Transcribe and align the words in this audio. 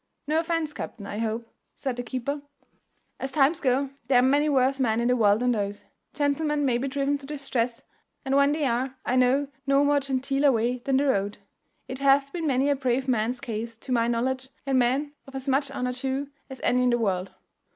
"No 0.27 0.39
offence, 0.39 0.73
captain, 0.73 1.05
I 1.05 1.19
hope," 1.19 1.47
said 1.75 1.95
the 1.95 2.01
keeper; 2.01 2.41
"as 3.19 3.31
times 3.31 3.59
go, 3.61 3.91
there 4.07 4.17
are 4.17 4.21
many 4.23 4.49
worse 4.49 4.79
men 4.79 4.99
in 4.99 5.07
the 5.09 5.15
world 5.15 5.41
than 5.41 5.51
those. 5.51 5.85
Gentlemen 6.15 6.65
may 6.65 6.79
be 6.79 6.87
driven 6.87 7.19
to 7.19 7.27
distress, 7.27 7.83
and 8.25 8.35
when 8.35 8.51
they 8.51 8.65
are, 8.65 8.95
I 9.05 9.15
know 9.15 9.49
no 9.67 9.83
more 9.85 9.99
genteeler 9.99 10.51
way 10.51 10.79
than 10.85 10.97
the 10.97 11.05
road. 11.05 11.37
It 11.87 11.99
hath 11.99 12.33
been 12.33 12.47
many 12.47 12.67
a 12.71 12.75
brave 12.75 13.07
man's 13.07 13.39
case, 13.39 13.77
to 13.77 13.91
my 13.91 14.07
knowledge, 14.07 14.49
and 14.65 14.79
men 14.79 15.13
of 15.27 15.35
as 15.35 15.47
much 15.47 15.69
honour 15.69 15.93
too 15.93 16.31
as 16.49 16.59
any 16.63 16.81
in 16.81 16.89
the 16.89 16.97
world." 16.97 17.35